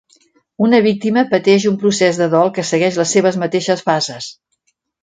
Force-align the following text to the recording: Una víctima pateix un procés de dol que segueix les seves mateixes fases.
Una 0.67 0.79
víctima 0.85 1.23
pateix 1.35 1.67
un 1.73 1.77
procés 1.85 2.19
de 2.23 2.31
dol 2.35 2.53
que 2.57 2.67
segueix 2.71 3.01
les 3.03 3.17
seves 3.19 3.41
mateixes 3.45 3.89
fases. 3.93 4.37